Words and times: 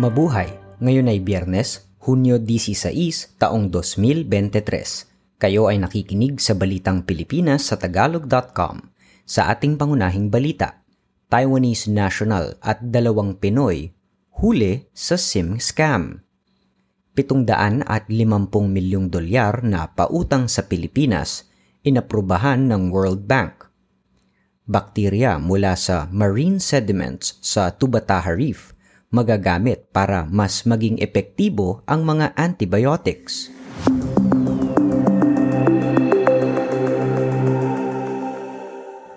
Mabuhay! 0.00 0.48
Ngayon 0.80 1.12
ay 1.12 1.20
Biyernes, 1.20 1.84
Hunyo 2.08 2.40
16, 2.40 3.36
taong 3.36 3.68
2023. 3.68 5.36
Kayo 5.36 5.68
ay 5.68 5.76
nakikinig 5.76 6.40
sa 6.40 6.56
Balitang 6.56 7.04
Pilipinas 7.04 7.68
sa 7.68 7.76
Tagalog.com. 7.76 8.80
Sa 9.28 9.52
ating 9.52 9.76
pangunahing 9.76 10.32
balita, 10.32 10.80
Taiwanese 11.28 11.92
national 11.92 12.56
at 12.64 12.80
dalawang 12.80 13.36
Pinoy 13.36 13.92
huli 14.40 14.88
sa 14.96 15.20
SIM 15.20 15.60
scam. 15.60 16.24
750 17.12 17.84
milyong 18.72 19.12
dolyar 19.12 19.60
na 19.60 19.84
pautang 19.92 20.48
sa 20.48 20.64
Pilipinas 20.64 21.44
inaprubahan 21.84 22.72
ng 22.72 22.88
World 22.88 23.28
Bank. 23.28 23.68
Bakterya 24.64 25.36
mula 25.36 25.76
sa 25.76 26.08
marine 26.08 26.56
sediments 26.56 27.36
sa 27.44 27.68
Tubataha 27.68 28.32
Reef 28.32 28.79
magagamit 29.10 29.90
para 29.90 30.22
mas 30.30 30.62
maging 30.62 31.02
epektibo 31.02 31.82
ang 31.82 32.06
mga 32.06 32.30
antibiotics. 32.38 33.50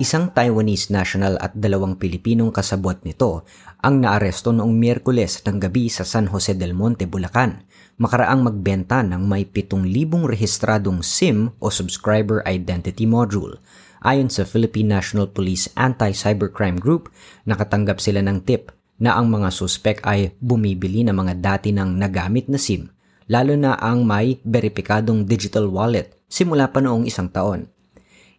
Isang 0.01 0.33
Taiwanese 0.33 0.89
national 0.89 1.37
at 1.37 1.53
dalawang 1.53 1.95
Pilipinong 2.01 2.49
kasabot 2.49 2.97
nito 3.05 3.45
ang 3.79 4.01
naaresto 4.01 4.49
noong 4.49 4.73
Miyerkules 4.73 5.45
ng 5.45 5.61
gabi 5.61 5.87
sa 5.93 6.03
San 6.03 6.25
Jose 6.27 6.57
del 6.57 6.73
Monte, 6.73 7.05
Bulacan, 7.05 7.63
makaraang 8.01 8.43
magbenta 8.43 9.05
ng 9.05 9.23
may 9.23 9.45
7,000 9.45 10.25
rehistradong 10.27 11.05
SIM 11.05 11.53
o 11.61 11.69
Subscriber 11.69 12.41
Identity 12.49 13.05
Module. 13.05 13.61
Ayon 14.03 14.27
sa 14.27 14.43
Philippine 14.43 14.99
National 14.99 15.29
Police 15.31 15.71
Anti-Cybercrime 15.77 16.81
Group, 16.81 17.07
nakatanggap 17.47 18.03
sila 18.03 18.19
ng 18.25 18.43
tip 18.43 18.73
na 19.03 19.19
ang 19.19 19.27
mga 19.27 19.51
suspek 19.51 19.99
ay 20.07 20.31
bumibili 20.39 21.03
ng 21.03 21.11
mga 21.11 21.33
dati 21.43 21.75
ng 21.75 21.99
nagamit 21.99 22.47
na 22.47 22.55
SIM, 22.55 22.87
lalo 23.27 23.59
na 23.59 23.75
ang 23.75 24.07
may 24.07 24.39
beripikadong 24.47 25.27
digital 25.27 25.67
wallet 25.67 26.23
simula 26.31 26.71
pa 26.71 26.79
noong 26.79 27.03
isang 27.03 27.27
taon. 27.27 27.67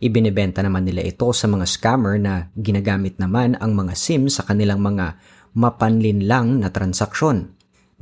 Ibinebenta 0.01 0.65
naman 0.65 0.89
nila 0.89 1.05
ito 1.05 1.29
sa 1.37 1.45
mga 1.45 1.69
scammer 1.69 2.17
na 2.17 2.49
ginagamit 2.57 3.21
naman 3.21 3.61
ang 3.61 3.77
mga 3.77 3.93
SIM 3.93 4.33
sa 4.33 4.43
kanilang 4.49 4.81
mga 4.81 5.21
mapanlinlang 5.53 6.65
na 6.65 6.73
transaksyon. 6.73 7.53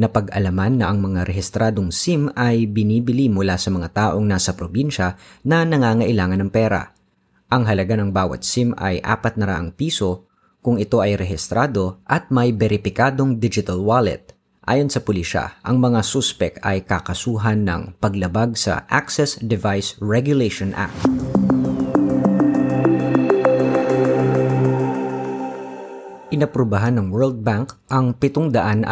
Napag-alaman 0.00 0.80
na 0.80 0.88
ang 0.88 1.04
mga 1.04 1.28
rehistradong 1.28 1.92
SIM 1.92 2.32
ay 2.32 2.64
binibili 2.64 3.28
mula 3.28 3.60
sa 3.60 3.68
mga 3.68 3.92
taong 3.92 4.24
nasa 4.24 4.56
probinsya 4.56 5.20
na 5.44 5.66
nangangailangan 5.66 6.40
ng 6.46 6.50
pera. 6.50 6.94
Ang 7.52 7.68
halaga 7.68 8.00
ng 8.00 8.10
bawat 8.10 8.40
SIM 8.40 8.72
ay 8.80 9.04
400 9.04 9.76
piso 9.76 10.31
kung 10.62 10.78
ito 10.78 11.02
ay 11.02 11.18
rehistrado 11.18 12.00
at 12.06 12.30
may 12.30 12.54
beripikadong 12.54 13.42
digital 13.42 13.82
wallet. 13.82 14.32
Ayon 14.62 14.86
sa 14.86 15.02
pulisya, 15.02 15.58
ang 15.66 15.82
mga 15.82 16.06
suspek 16.06 16.62
ay 16.62 16.86
kakasuhan 16.86 17.66
ng 17.66 17.98
paglabag 17.98 18.54
sa 18.54 18.86
Access 18.86 19.34
Device 19.42 19.98
Regulation 19.98 20.70
Act. 20.78 20.94
Inaprubahan 26.32 26.96
ng 26.96 27.12
World 27.12 27.44
Bank 27.44 27.76
ang 27.92 28.16
750 28.16 28.88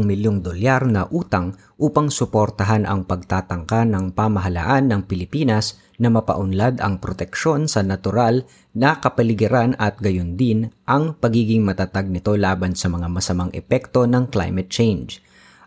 milyong 0.00 0.40
dolyar 0.40 0.88
na 0.88 1.04
utang 1.12 1.52
upang 1.76 2.08
suportahan 2.08 2.88
ang 2.88 3.04
pagtatangka 3.04 3.84
ng 3.84 4.16
pamahalaan 4.16 4.88
ng 4.88 5.04
Pilipinas 5.04 5.76
na 6.00 6.08
mapaunlad 6.08 6.80
ang 6.80 6.96
proteksyon 6.96 7.68
sa 7.68 7.84
natural 7.84 8.48
na 8.72 8.96
kapaligiran 8.96 9.76
at 9.76 10.00
gayon 10.00 10.40
din 10.40 10.72
ang 10.88 11.12
pagiging 11.20 11.60
matatag 11.60 12.08
nito 12.08 12.32
laban 12.32 12.72
sa 12.72 12.88
mga 12.88 13.12
masamang 13.12 13.52
epekto 13.52 14.08
ng 14.08 14.32
climate 14.32 14.72
change. 14.72 15.20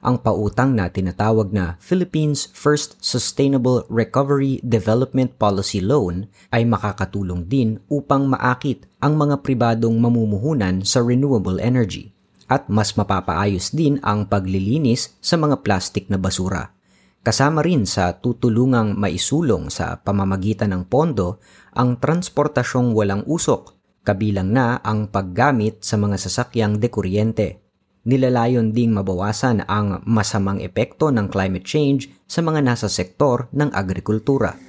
Ang 0.04 0.20
pautang 0.20 0.76
na 0.76 0.92
tinatawag 0.92 1.56
na 1.56 1.80
Philippines 1.80 2.52
First 2.52 3.00
Sustainable 3.00 3.88
Recovery 3.88 4.60
Development 4.60 5.32
Policy 5.40 5.80
Loan 5.80 6.28
ay 6.52 6.68
makakatulong 6.68 7.48
din 7.48 7.80
upang 7.88 8.28
maakit 8.28 8.84
ang 9.00 9.16
mga 9.16 9.40
pribadong 9.40 9.96
mamumuhunan 9.96 10.84
sa 10.84 11.00
renewable 11.00 11.56
energy 11.64 12.12
at 12.52 12.68
mas 12.68 13.00
mapapaayos 13.00 13.72
din 13.72 13.96
ang 14.04 14.28
paglilinis 14.28 15.16
sa 15.24 15.40
mga 15.40 15.64
plastik 15.64 16.12
na 16.12 16.20
basura. 16.20 16.76
Kasama 17.24 17.64
rin 17.64 17.88
sa 17.88 18.12
tutulungang 18.20 19.00
maisulong 19.00 19.72
sa 19.72 20.04
pamamagitan 20.04 20.76
ng 20.76 20.84
pondo 20.92 21.40
ang 21.72 21.96
transportasyong 21.96 22.92
walang 22.92 23.24
usok, 23.24 23.72
kabilang 24.04 24.52
na 24.52 24.84
ang 24.84 25.08
paggamit 25.08 25.80
sa 25.80 25.96
mga 25.96 26.20
sasakyang 26.20 26.76
dekuryente. 26.76 27.64
Nilalayon 28.04 28.76
ding 28.76 28.92
mabawasan 28.92 29.64
ang 29.64 30.04
masamang 30.04 30.60
epekto 30.60 31.08
ng 31.08 31.32
climate 31.32 31.64
change 31.64 32.12
sa 32.28 32.44
mga 32.44 32.60
nasa 32.60 32.92
sektor 32.92 33.48
ng 33.56 33.72
agrikultura. 33.72 34.60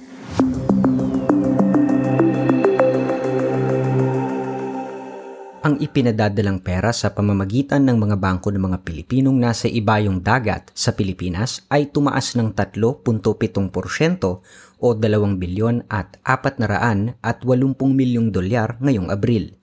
ang 5.65 5.81
ipinadadalang 5.81 6.61
pera 6.61 6.93
sa 6.93 7.09
pamamagitan 7.09 7.89
ng 7.89 7.97
mga 7.97 8.21
bangko 8.21 8.53
ng 8.53 8.69
mga 8.69 8.85
Pilipinong 8.85 9.33
nasa 9.33 9.65
ibayong 9.65 10.21
dagat 10.21 10.69
sa 10.77 10.93
Pilipinas 10.93 11.65
ay 11.73 11.89
tumaas 11.89 12.37
ng 12.37 12.53
3.7% 12.53 12.85
o 14.77 14.87
2 14.93 15.41
bilyon 15.41 15.81
at 15.89 16.21
400 16.21 17.17
at 17.25 17.41
80 17.41 17.81
milyong 17.81 18.29
dolyar 18.29 18.77
ngayong 18.77 19.09
Abril. 19.09 19.57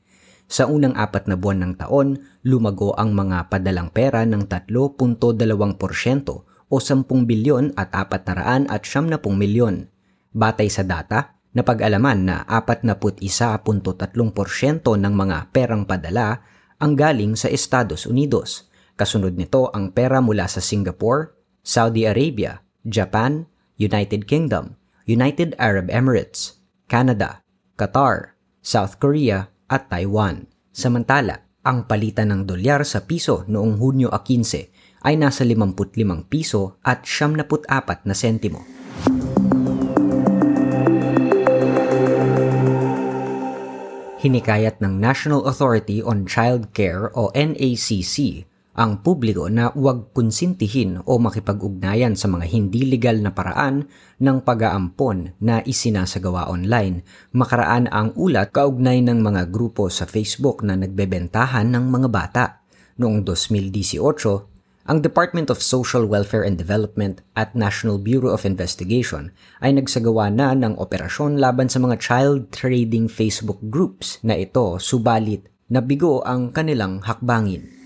Sa 0.52 0.68
unang 0.68 0.92
apat 0.92 1.32
na 1.32 1.40
buwan 1.40 1.64
ng 1.64 1.74
taon, 1.80 2.20
lumago 2.44 2.92
ang 3.00 3.16
mga 3.16 3.48
padalang 3.48 3.88
pera 3.88 4.28
ng 4.28 4.44
3.2% 4.44 5.16
o 6.68 6.74
10 6.76 7.08
bilyon 7.08 7.72
at 7.72 7.88
400 7.96 8.68
at 8.68 8.82
70 8.84 9.16
milyon. 9.32 9.88
Batay 10.36 10.68
sa 10.68 10.84
data, 10.84 11.42
Napag-alaman 11.52 12.24
na 12.24 12.36
41.3% 12.48 14.08
ng 14.88 15.14
mga 15.14 15.38
perang 15.52 15.84
padala 15.84 16.40
ang 16.80 16.96
galing 16.96 17.36
sa 17.36 17.52
Estados 17.52 18.08
Unidos. 18.08 18.72
Kasunod 18.96 19.36
nito 19.36 19.68
ang 19.76 19.92
pera 19.92 20.24
mula 20.24 20.48
sa 20.48 20.64
Singapore, 20.64 21.36
Saudi 21.60 22.08
Arabia, 22.08 22.64
Japan, 22.88 23.44
United 23.76 24.24
Kingdom, 24.24 24.80
United 25.04 25.52
Arab 25.60 25.92
Emirates, 25.92 26.64
Canada, 26.88 27.44
Qatar, 27.76 28.32
South 28.64 28.96
Korea 28.96 29.51
at 29.72 29.88
Taiwan. 29.88 30.44
Samantala, 30.68 31.48
ang 31.64 31.88
palitan 31.88 32.28
ng 32.28 32.42
dolyar 32.44 32.84
sa 32.84 33.08
piso 33.08 33.48
noong 33.48 33.80
Hunyo 33.80 34.12
15 34.12 35.08
ay 35.08 35.16
nasa 35.16 35.48
55 35.48 36.28
piso 36.28 36.76
at 36.84 37.08
74 37.08 38.04
na 38.04 38.12
sentimo. 38.12 38.60
hinikayat 44.22 44.78
ng 44.78 45.02
National 45.02 45.42
Authority 45.50 45.98
on 45.98 46.22
Child 46.30 46.70
Care 46.70 47.10
o 47.18 47.34
NACC 47.34 48.46
ang 48.72 49.04
publiko 49.04 49.52
na 49.52 49.68
huwag 49.76 50.16
konsintihin 50.16 51.04
o 51.04 51.20
makipag-ugnayan 51.20 52.16
sa 52.16 52.24
mga 52.32 52.48
hindi 52.48 52.88
legal 52.88 53.20
na 53.20 53.28
paraan 53.36 53.84
ng 54.16 54.36
pag-aampon 54.40 55.36
na 55.44 55.60
isinasagawa 55.60 56.48
online. 56.48 57.04
Makaraan 57.36 57.92
ang 57.92 58.16
ulat 58.16 58.48
kaugnay 58.48 59.04
ng 59.04 59.20
mga 59.20 59.52
grupo 59.52 59.92
sa 59.92 60.08
Facebook 60.08 60.64
na 60.64 60.72
nagbebentahan 60.72 61.68
ng 61.68 61.84
mga 61.84 62.08
bata. 62.08 62.44
Noong 62.96 63.28
2018, 63.28 64.52
ang 64.82 64.98
Department 64.98 65.46
of 65.46 65.62
Social 65.62 66.08
Welfare 66.10 66.42
and 66.42 66.58
Development 66.58 67.22
at 67.38 67.54
National 67.54 68.02
Bureau 68.02 68.34
of 68.34 68.42
Investigation 68.42 69.30
ay 69.62 69.78
nagsagawa 69.78 70.26
na 70.32 70.58
ng 70.58 70.74
operasyon 70.74 71.38
laban 71.38 71.70
sa 71.70 71.78
mga 71.78 72.02
child 72.02 72.50
trading 72.50 73.06
Facebook 73.06 73.62
groups 73.70 74.18
na 74.26 74.34
ito 74.34 74.82
subalit 74.82 75.46
nabigo 75.70 76.24
ang 76.26 76.50
kanilang 76.50 76.98
hakbangin. 77.04 77.82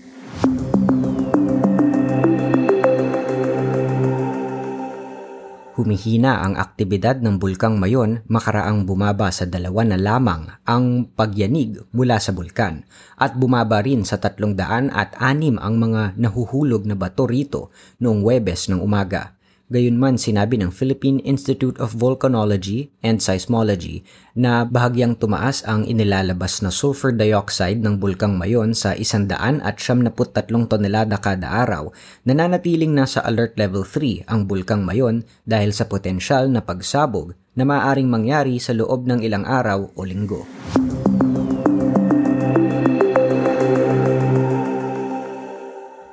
Humihina 5.77 6.41
ang 6.41 6.57
aktibidad 6.57 7.21
ng 7.21 7.37
Bulkang 7.37 7.77
Mayon 7.77 8.25
makaraang 8.25 8.89
bumaba 8.89 9.29
sa 9.29 9.45
dalawa 9.45 9.85
na 9.85 9.93
lamang 9.93 10.49
ang 10.65 11.05
pagyanig 11.13 11.85
mula 11.93 12.17
sa 12.17 12.33
bulkan 12.33 12.81
at 13.13 13.37
bumaba 13.37 13.85
rin 13.85 14.01
sa 14.01 14.17
tatlong 14.17 14.57
daan 14.57 14.89
at 14.89 15.13
anim 15.21 15.61
ang 15.61 15.77
mga 15.77 16.17
nahuhulog 16.17 16.81
na 16.89 16.97
bato 16.97 17.29
rito 17.29 17.69
noong 18.01 18.25
Webes 18.25 18.73
ng 18.73 18.81
umaga. 18.81 19.36
Gayunman 19.67 20.15
sinabi 20.15 20.55
ng 20.63 20.71
Philippine 20.71 21.19
Institute 21.27 21.75
of 21.83 21.91
Volcanology 21.91 22.87
and 23.03 23.19
Seismology 23.19 23.99
na 24.31 24.63
bahagyang 24.63 25.19
tumaas 25.19 25.59
ang 25.67 25.83
inilalabas 25.83 26.63
na 26.63 26.71
sulfur 26.71 27.11
dioxide 27.11 27.83
ng 27.83 27.99
bulkang 27.99 28.39
Mayon 28.39 28.71
sa 28.71 28.95
100 28.95 29.27
at 29.59 29.75
73 29.75 30.71
tonelada 30.71 31.19
kada 31.19 31.51
araw, 31.51 31.91
nananatiling 32.23 32.95
nasa 32.95 33.19
alert 33.27 33.59
level 33.59 33.83
3 33.83 34.31
ang 34.31 34.47
bulkang 34.47 34.87
Mayon 34.87 35.27
dahil 35.43 35.75
sa 35.75 35.83
potensyal 35.83 36.47
na 36.47 36.63
pagsabog 36.63 37.35
na 37.59 37.67
maaaring 37.67 38.07
mangyari 38.07 38.63
sa 38.63 38.71
loob 38.71 39.03
ng 39.03 39.19
ilang 39.19 39.43
araw 39.43 39.91
o 39.99 40.01
linggo. 40.07 40.47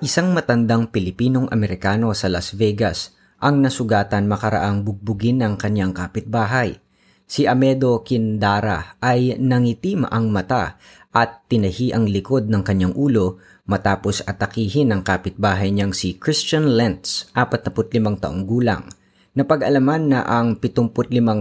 Isang 0.03 0.35
matandang 0.35 0.91
Pilipinong 0.91 1.55
Amerikano 1.55 2.11
sa 2.19 2.27
Las 2.27 2.51
Vegas 2.51 3.15
ang 3.45 3.61
nasugatan 3.61 4.25
makaraang 4.25 4.89
bugbugin 4.89 5.45
ng 5.45 5.61
kanyang 5.61 5.93
kapitbahay. 5.93 6.81
Si 7.29 7.45
Amedo 7.45 8.01
Kindara 8.01 8.97
ay 9.05 9.37
nangitim 9.37 10.09
ang 10.09 10.33
mata 10.33 10.81
at 11.13 11.45
tinahi 11.45 11.93
ang 11.93 12.09
likod 12.09 12.49
ng 12.49 12.65
kanyang 12.65 12.97
ulo 12.97 13.37
matapos 13.69 14.25
atakihin 14.25 14.97
ng 14.97 15.05
kapitbahay 15.05 15.69
niyang 15.69 15.93
si 15.93 16.17
Christian 16.17 16.73
Lentz, 16.73 17.29
45 17.37 18.25
taong 18.25 18.49
gulang. 18.49 18.89
Napag-alaman 19.35 20.15
na 20.15 20.21
ang 20.23 20.63
75 20.63 20.95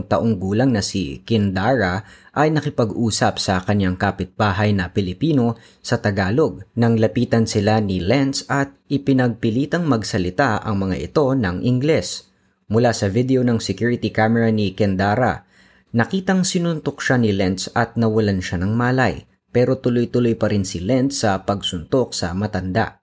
taong 0.10 0.42
gulang 0.42 0.74
na 0.74 0.81
si 0.81 1.22
Kindara 1.22 2.01
ay 2.34 2.50
nakipag-usap 2.50 3.38
sa 3.38 3.62
kanyang 3.62 4.01
kapitbahay 4.01 4.74
na 4.74 4.90
Pilipino 4.90 5.62
sa 5.78 6.01
Tagalog 6.01 6.66
nang 6.74 6.98
lapitan 6.98 7.45
sila 7.45 7.78
ni 7.86 8.01
Lentz 8.01 8.50
at 8.50 8.74
ipinagpilitang 8.90 9.86
magsalita 9.86 10.66
ang 10.66 10.90
mga 10.90 11.06
ito 11.06 11.38
ng 11.38 11.62
Ingles. 11.62 12.34
Mula 12.74 12.98
sa 12.98 13.13
video 13.13 13.45
ng 13.45 13.62
security 13.62 14.10
camera 14.10 14.50
ni 14.50 14.74
Kendara, 14.74 15.45
nakitang 15.94 16.42
sinuntok 16.42 16.98
siya 16.98 17.22
ni 17.22 17.30
Lentz 17.30 17.69
at 17.78 17.94
nawalan 17.94 18.42
siya 18.42 18.57
ng 18.57 18.74
malay 18.74 19.22
pero 19.54 19.78
tuloy-tuloy 19.78 20.34
pa 20.34 20.50
rin 20.50 20.66
si 20.66 20.81
Lentz 20.81 21.22
sa 21.22 21.45
pagsuntok 21.45 22.18
sa 22.18 22.34
matanda. 22.34 23.02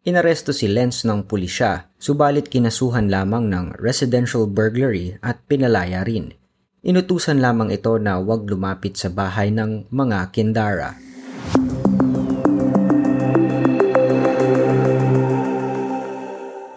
Inaresto 0.00 0.56
si 0.56 0.64
Lenz 0.64 1.04
ng 1.04 1.28
pulisya, 1.28 1.92
subalit 2.00 2.48
kinasuhan 2.48 3.12
lamang 3.12 3.52
ng 3.52 3.76
residential 3.76 4.48
burglary 4.48 5.20
at 5.20 5.44
pinalaya 5.44 6.00
rin. 6.08 6.32
Inutusan 6.80 7.36
lamang 7.36 7.68
ito 7.68 7.92
na 8.00 8.16
huwag 8.16 8.48
lumapit 8.48 8.96
sa 8.96 9.12
bahay 9.12 9.52
ng 9.52 9.92
mga 9.92 10.32
Kindara. 10.32 10.96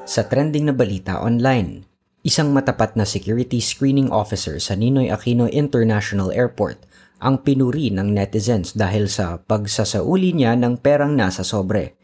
Sa 0.04 0.28
trending 0.28 0.68
na 0.68 0.76
balita 0.76 1.24
online, 1.24 1.88
isang 2.28 2.52
matapat 2.52 3.00
na 3.00 3.08
security 3.08 3.64
screening 3.64 4.12
officer 4.12 4.60
sa 4.60 4.76
Ninoy 4.76 5.08
Aquino 5.08 5.48
International 5.48 6.28
Airport 6.36 6.84
ang 7.24 7.40
pinuri 7.40 7.88
ng 7.88 8.12
netizens 8.12 8.76
dahil 8.76 9.08
sa 9.08 9.40
pagsasauli 9.40 10.36
niya 10.36 10.60
ng 10.60 10.76
perang 10.84 11.16
nasa 11.16 11.48
sobre. 11.48 12.03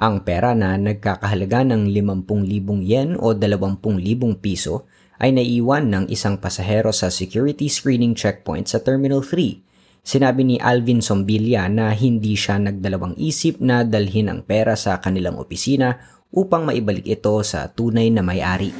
Ang 0.00 0.24
pera 0.24 0.56
na 0.56 0.80
nagkakahalaga 0.80 1.60
ng 1.76 1.92
50,000 1.92 2.88
yen 2.88 3.20
o 3.20 3.36
20,000 3.36 3.84
piso 4.40 4.88
ay 5.20 5.36
naiwan 5.36 5.92
ng 5.92 6.04
isang 6.08 6.40
pasahero 6.40 6.88
sa 6.88 7.12
security 7.12 7.68
screening 7.68 8.16
checkpoint 8.16 8.64
sa 8.64 8.80
Terminal 8.80 9.20
3. 9.20 9.60
Sinabi 10.00 10.48
ni 10.48 10.56
Alvin 10.56 11.04
Sombilia 11.04 11.68
na 11.68 11.92
hindi 11.92 12.32
siya 12.32 12.56
nagdalawang 12.56 13.12
isip 13.20 13.60
na 13.60 13.84
dalhin 13.84 14.32
ang 14.32 14.40
pera 14.40 14.72
sa 14.72 14.96
kanilang 15.04 15.36
opisina 15.36 16.00
upang 16.32 16.64
maibalik 16.64 17.04
ito 17.04 17.36
sa 17.44 17.68
tunay 17.68 18.08
na 18.08 18.24
may-ari. 18.24 18.72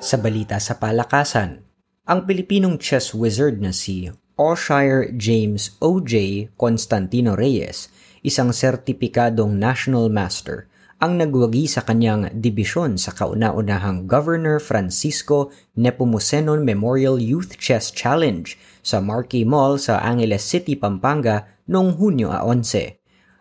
Sa 0.00 0.16
balita 0.16 0.56
sa 0.56 0.80
palakasan, 0.80 1.60
ang 2.08 2.24
Pilipinong 2.24 2.80
chess 2.80 3.12
wizard 3.12 3.60
na 3.60 3.76
si 3.76 4.08
Oshire 4.36 5.16
James 5.16 5.80
O.J. 5.80 6.48
Constantino 6.60 7.32
Reyes, 7.32 7.88
isang 8.20 8.52
sertipikadong 8.52 9.56
national 9.56 10.12
master, 10.12 10.68
ang 11.00 11.16
nagwagi 11.16 11.64
sa 11.64 11.80
kanyang 11.80 12.28
dibisyon 12.36 13.00
sa 13.00 13.16
kauna-unahang 13.16 14.04
Governor 14.04 14.60
Francisco 14.60 15.48
Nepomuceno 15.80 16.52
Memorial 16.60 17.16
Youth 17.16 17.56
Chess 17.56 17.88
Challenge 17.88 18.52
sa 18.84 19.00
Marquee 19.00 19.48
Mall 19.48 19.80
sa 19.80 20.04
Angeles 20.04 20.44
City, 20.44 20.76
Pampanga 20.76 21.48
noong 21.64 21.96
Hunyo 21.96 22.28
11. 22.28 22.92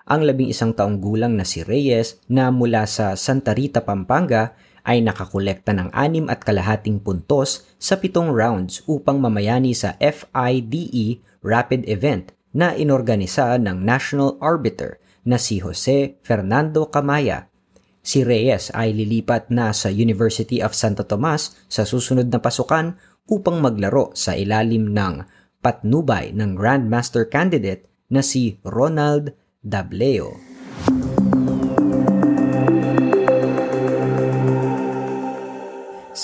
Ang 0.07 0.21
labing 0.23 0.47
isang 0.47 0.71
taong 0.71 1.03
gulang 1.03 1.35
na 1.35 1.43
si 1.43 1.59
Reyes 1.59 2.23
na 2.31 2.55
mula 2.55 2.87
sa 2.87 3.19
Santa 3.19 3.51
Rita, 3.51 3.83
Pampanga 3.83 4.55
ay 4.85 5.01
nakakolekta 5.01 5.73
ng 5.73 5.89
anim 5.91 6.29
at 6.29 6.45
kalahating 6.45 7.01
puntos 7.01 7.65
sa 7.81 7.97
pitong 7.97 8.31
rounds 8.31 8.85
upang 8.85 9.17
mamayani 9.17 9.73
sa 9.73 9.97
FIDE 9.97 11.19
Rapid 11.41 11.89
Event 11.89 12.31
na 12.55 12.71
inorganisa 12.77 13.57
ng 13.59 13.83
national 13.83 14.39
arbiter 14.39 15.01
na 15.25 15.41
si 15.41 15.59
Jose 15.59 16.15
Fernando 16.21 16.87
Camaya. 16.87 17.49
Si 18.05 18.21
Reyes 18.21 18.69
ay 18.77 18.93
lilipat 18.93 19.49
na 19.49 19.73
sa 19.73 19.89
University 19.89 20.61
of 20.61 20.77
Santo 20.77 21.03
Tomas 21.03 21.57
sa 21.65 21.83
susunod 21.83 22.29
na 22.29 22.37
pasukan 22.37 22.93
upang 23.25 23.57
maglaro 23.57 24.13
sa 24.13 24.37
ilalim 24.37 24.93
ng 24.93 25.25
patnubay 25.65 26.29
ng 26.29 26.53
Grandmaster 26.53 27.25
candidate 27.25 27.89
na 28.13 28.21
si 28.21 28.61
Ronald 28.61 29.33
Dableo. 29.65 30.37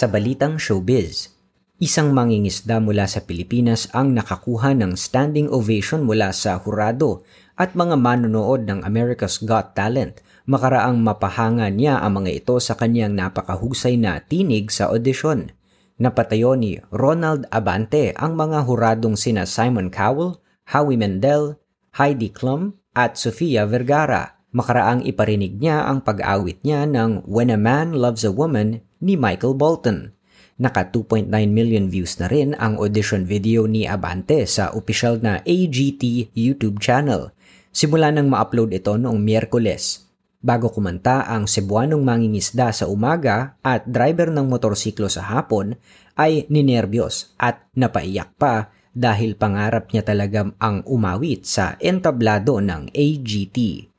Sa 0.01 0.09
balitang 0.09 0.57
showbiz, 0.57 1.29
isang 1.77 2.09
mangingisda 2.09 2.81
mula 2.81 3.05
sa 3.05 3.21
Pilipinas 3.21 3.85
ang 3.93 4.17
nakakuha 4.17 4.73
ng 4.73 4.97
standing 4.97 5.45
ovation 5.45 6.09
mula 6.09 6.33
sa 6.33 6.57
hurado 6.57 7.21
at 7.53 7.77
mga 7.77 8.01
manonood 8.01 8.65
ng 8.65 8.81
America's 8.81 9.37
Got 9.37 9.77
Talent. 9.77 10.25
Makaraang 10.49 10.97
mapahanga 10.97 11.69
niya 11.69 12.01
ang 12.01 12.17
mga 12.17 12.33
ito 12.33 12.57
sa 12.57 12.73
kanyang 12.73 13.13
napakahusay 13.13 13.93
na 14.01 14.17
tinig 14.25 14.73
sa 14.73 14.89
audition. 14.89 15.53
Napatayo 16.01 16.57
ni 16.57 16.81
Ronald 16.89 17.45
Abante 17.53 18.17
ang 18.17 18.33
mga 18.33 18.65
huradong 18.65 19.13
sina 19.13 19.45
Simon 19.45 19.93
Cowell, 19.93 20.41
Howie 20.73 20.97
Mendel, 20.97 21.61
Heidi 22.01 22.33
Klum 22.33 22.73
at 22.97 23.21
Sofia 23.21 23.69
Vergara. 23.69 24.33
Makaraang 24.49 25.05
iparinig 25.05 25.61
niya 25.61 25.85
ang 25.85 26.01
pag-awit 26.01 26.57
niya 26.65 26.89
ng 26.89 27.29
When 27.29 27.53
a 27.53 27.59
Man 27.61 27.93
Loves 27.93 28.25
a 28.25 28.33
Woman 28.33 28.81
ni 29.01 29.19
Michael 29.19 29.57
Bolton. 29.57 30.13
Naka 30.61 30.93
2.9 30.93 31.27
million 31.49 31.89
views 31.89 32.21
na 32.21 32.29
rin 32.29 32.53
ang 32.55 32.77
audition 32.77 33.25
video 33.25 33.65
ni 33.65 33.89
Abante 33.89 34.45
sa 34.45 34.69
opisyal 34.77 35.17
na 35.17 35.41
AGT 35.41 36.31
YouTube 36.37 36.77
channel. 36.77 37.33
Simula 37.73 38.13
nang 38.13 38.29
ma-upload 38.29 38.69
ito 38.77 38.93
noong 38.93 39.17
Miyerkules. 39.17 40.05
Bago 40.41 40.73
kumanta 40.73 41.25
ang 41.29 41.45
Cebuanong 41.45 42.01
mangingisda 42.01 42.73
sa 42.73 42.89
umaga 42.89 43.57
at 43.61 43.85
driver 43.85 44.33
ng 44.33 44.49
motorsiklo 44.49 45.05
sa 45.05 45.21
hapon 45.33 45.77
ay 46.17 46.49
ninerbiyos 46.49 47.37
at 47.37 47.65
napaiyak 47.77 48.33
pa 48.37 48.73
dahil 48.91 49.37
pangarap 49.37 49.93
niya 49.93 50.03
talaga 50.03 50.49
ang 50.57 50.83
umawit 50.89 51.45
sa 51.45 51.77
entablado 51.77 52.57
ng 52.57 52.89
AGT. 52.89 53.90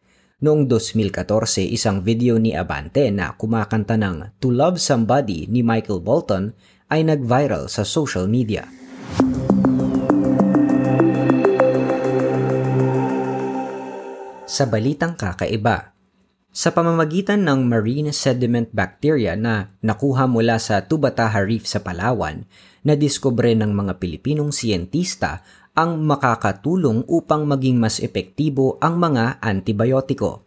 Noong 0.42 0.66
2014, 0.66 1.70
isang 1.70 2.02
video 2.02 2.34
ni 2.34 2.50
Abante 2.50 3.14
na 3.14 3.30
kumakanta 3.38 3.94
ng 3.94 4.42
To 4.42 4.50
Love 4.50 4.74
Somebody 4.82 5.46
ni 5.46 5.62
Michael 5.62 6.02
Bolton 6.02 6.50
ay 6.90 7.06
nag-viral 7.06 7.70
sa 7.70 7.86
social 7.86 8.26
media. 8.26 8.66
Sa 14.50 14.66
balitang 14.66 15.14
kakaiba, 15.14 15.94
sa 16.50 16.74
pamamagitan 16.74 17.46
ng 17.46 17.62
marine 17.62 18.10
sediment 18.10 18.66
bacteria 18.74 19.38
na 19.38 19.78
nakuha 19.78 20.26
mula 20.26 20.58
sa 20.58 20.82
Tubataha 20.82 21.38
Reef 21.46 21.70
sa 21.70 21.86
Palawan, 21.86 22.50
nadiskubre 22.82 23.54
ng 23.54 23.70
mga 23.70 24.02
Pilipinong 24.02 24.50
siyentista 24.50 25.46
ang 25.72 26.04
makakatulong 26.04 27.08
upang 27.08 27.48
maging 27.48 27.80
mas 27.80 27.96
epektibo 28.04 28.76
ang 28.84 29.00
mga 29.00 29.40
antibiotiko. 29.40 30.44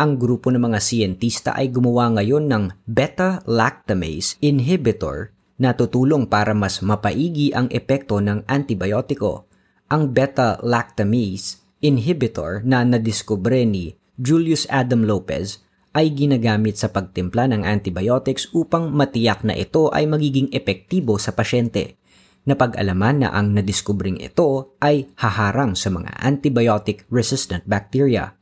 Ang 0.00 0.16
grupo 0.16 0.48
ng 0.48 0.58
mga 0.58 0.80
siyentista 0.80 1.52
ay 1.52 1.68
gumawa 1.68 2.16
ngayon 2.16 2.48
ng 2.48 2.64
beta-lactamase 2.88 4.40
inhibitor 4.40 5.36
na 5.60 5.76
tutulong 5.76 6.26
para 6.26 6.56
mas 6.56 6.80
mapaigi 6.80 7.52
ang 7.52 7.68
epekto 7.70 8.18
ng 8.24 8.48
antibiotiko. 8.48 9.44
Ang 9.92 10.16
beta-lactamase 10.16 11.60
inhibitor 11.84 12.64
na 12.64 12.82
nadiskubre 12.88 13.68
ni 13.68 13.92
Julius 14.16 14.64
Adam 14.72 15.04
Lopez 15.04 15.60
ay 15.94 16.10
ginagamit 16.10 16.80
sa 16.80 16.88
pagtimpla 16.88 17.52
ng 17.52 17.62
antibiotics 17.68 18.48
upang 18.56 18.90
matiyak 18.90 19.44
na 19.44 19.54
ito 19.54 19.92
ay 19.92 20.08
magiging 20.08 20.48
epektibo 20.50 21.20
sa 21.20 21.36
pasyente 21.36 22.00
napag-alaman 22.44 23.24
na 23.24 23.28
ang 23.32 23.56
nadiskubring 23.56 24.20
ito 24.20 24.76
ay 24.80 25.08
haharang 25.16 25.76
sa 25.76 25.88
mga 25.88 26.12
antibiotic-resistant 26.20 27.64
bacteria. 27.64 28.36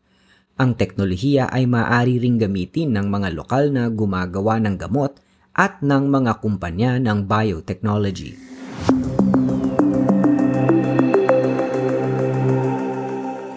Ang 0.58 0.76
teknolohiya 0.76 1.48
ay 1.48 1.66
maaari 1.66 2.20
ring 2.20 2.38
gamitin 2.38 2.94
ng 2.94 3.08
mga 3.08 3.34
lokal 3.34 3.72
na 3.72 3.88
gumagawa 3.88 4.60
ng 4.60 4.76
gamot 4.76 5.16
at 5.56 5.80
ng 5.80 6.10
mga 6.10 6.38
kumpanya 6.42 7.00
ng 7.00 7.24
biotechnology. 7.24 8.52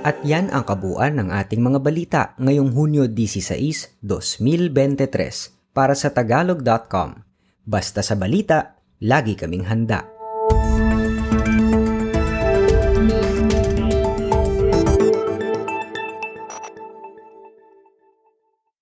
At 0.06 0.22
yan 0.22 0.54
ang 0.54 0.70
kabuuan 0.70 1.18
ng 1.18 1.34
ating 1.34 1.66
mga 1.66 1.80
balita 1.82 2.22
ngayong 2.38 2.78
Hunyo 2.78 3.10
16, 3.10 4.06
2023 4.06 5.74
para 5.74 5.98
sa 5.98 6.14
tagalog.com. 6.14 7.26
Basta 7.66 8.06
sa 8.06 8.14
balita, 8.14 8.78
lagi 9.02 9.34
kaming 9.34 9.66
handa. 9.66 10.15